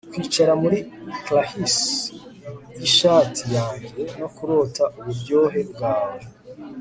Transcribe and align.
kwicara 0.13 0.53
muri 0.61 0.77
krahisi 1.23 2.13
yishati 2.79 3.43
yanjye, 3.57 3.99
no 4.19 4.27
kurota 4.35 4.83
uburyohe 4.99 5.61
bwawe 5.71 6.21